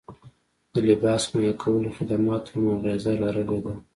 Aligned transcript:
د 0.73 0.75
لباس 0.89 1.23
مهیا 1.33 1.53
کولو 1.61 1.89
خدماتو 1.97 2.51
هم 2.55 2.63
اغیزه 2.75 3.11
لرلې 3.23 3.59
ده 3.63 3.73